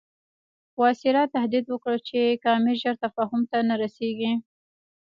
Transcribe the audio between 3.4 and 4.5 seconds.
ته نه رسیږي.